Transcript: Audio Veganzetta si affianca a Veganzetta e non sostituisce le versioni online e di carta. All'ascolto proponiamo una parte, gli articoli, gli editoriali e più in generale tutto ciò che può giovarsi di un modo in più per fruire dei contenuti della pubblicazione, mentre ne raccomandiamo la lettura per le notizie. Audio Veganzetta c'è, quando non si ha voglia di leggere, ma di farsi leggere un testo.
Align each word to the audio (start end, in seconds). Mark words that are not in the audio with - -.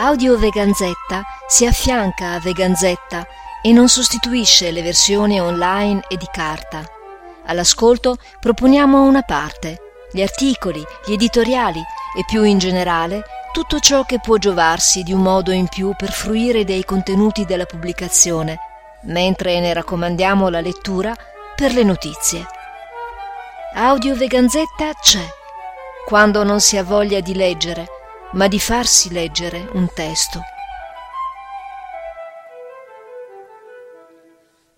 Audio 0.00 0.38
Veganzetta 0.38 1.24
si 1.48 1.66
affianca 1.66 2.34
a 2.34 2.38
Veganzetta 2.38 3.26
e 3.60 3.72
non 3.72 3.88
sostituisce 3.88 4.70
le 4.70 4.80
versioni 4.80 5.40
online 5.40 6.04
e 6.06 6.16
di 6.16 6.28
carta. 6.30 6.88
All'ascolto 7.46 8.16
proponiamo 8.38 9.02
una 9.02 9.22
parte, 9.22 9.80
gli 10.12 10.22
articoli, 10.22 10.80
gli 11.04 11.14
editoriali 11.14 11.80
e 12.16 12.24
più 12.28 12.44
in 12.44 12.58
generale 12.58 13.24
tutto 13.50 13.80
ciò 13.80 14.04
che 14.04 14.20
può 14.20 14.36
giovarsi 14.36 15.02
di 15.02 15.12
un 15.12 15.20
modo 15.20 15.50
in 15.50 15.66
più 15.66 15.92
per 15.96 16.12
fruire 16.12 16.62
dei 16.62 16.84
contenuti 16.84 17.44
della 17.44 17.66
pubblicazione, 17.66 18.56
mentre 19.02 19.58
ne 19.58 19.72
raccomandiamo 19.72 20.48
la 20.48 20.60
lettura 20.60 21.12
per 21.56 21.72
le 21.72 21.82
notizie. 21.82 22.46
Audio 23.74 24.14
Veganzetta 24.14 24.92
c'è, 24.94 25.26
quando 26.06 26.44
non 26.44 26.60
si 26.60 26.76
ha 26.76 26.84
voglia 26.84 27.18
di 27.18 27.34
leggere, 27.34 27.96
ma 28.32 28.48
di 28.48 28.58
farsi 28.58 29.10
leggere 29.10 29.68
un 29.72 29.88
testo. 29.92 30.40